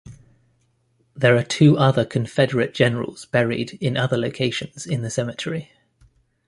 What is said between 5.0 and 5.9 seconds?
the cemetery.